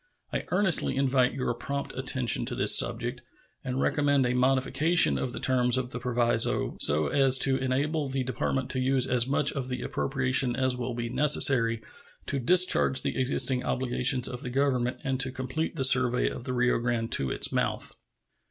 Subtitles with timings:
[0.33, 3.21] I earnestly invite your prompt attention to this subject,
[3.63, 8.23] and recommend a modification of the terms of the proviso, so as to enable the
[8.23, 11.83] Department to use as much of the appropriation as will be necessary
[12.25, 16.53] to discharge the existing obligations of the Government and to complete the survey of the
[16.53, 17.95] Rio Grande to its mouth.